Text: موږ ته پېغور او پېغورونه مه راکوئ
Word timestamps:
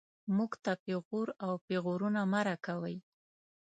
موږ 0.35 0.51
ته 0.63 0.71
پېغور 0.83 1.27
او 1.45 1.53
پېغورونه 1.65 2.21
مه 2.31 2.41
راکوئ 2.47 2.97